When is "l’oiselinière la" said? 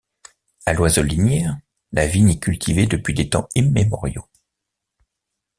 0.73-2.07